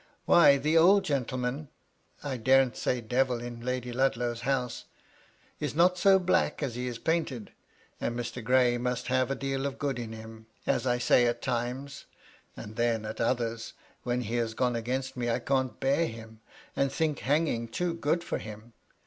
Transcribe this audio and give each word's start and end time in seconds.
Why 0.25 0.57
the 0.57 0.79
old 0.79 1.05
gentleman 1.05 1.69
(I 2.23 2.37
daren't 2.37 2.75
say 2.75 3.01
Devil 3.01 3.39
in 3.39 3.59
Lady 3.61 3.91
Ludlow's 3.93 4.41
house) 4.41 4.85
is 5.59 5.75
not 5.75 5.95
so 5.95 6.17
black 6.17 6.63
as 6.63 6.73
he 6.73 6.87
is 6.87 6.97
painted; 6.97 7.51
and 7.99 8.17
Mr. 8.17 8.43
Gray 8.43 8.79
must 8.79 9.09
have 9.09 9.29
a 9.29 9.35
deal 9.35 9.67
of 9.67 9.77
good 9.77 9.99
in 9.99 10.11
him, 10.11 10.47
as 10.65 10.87
I 10.87 10.97
say 10.97 11.27
at 11.27 11.43
times; 11.43 12.05
and 12.57 12.77
then 12.77 13.05
at 13.05 13.17
248 13.17 13.23
MY 13.27 13.27
LADY 13.27 13.29
LUDLOW. 13.33 13.45
others, 13.45 13.73
when 14.01 14.21
he 14.21 14.35
has 14.37 14.53
gone 14.55 14.75
against 14.75 15.15
me, 15.15 15.29
I 15.29 15.37
can't 15.37 15.79
bear 15.79 16.07
him, 16.07 16.39
and 16.75 16.91
think 16.91 17.19
hanguig 17.19 17.71
too 17.71 17.93
good 17.93 18.23
for 18.23 18.39
him. 18.39 18.73